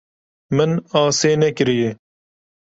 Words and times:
Min 0.55 0.71
asê 1.01 1.31
nekiriye. 1.41 1.89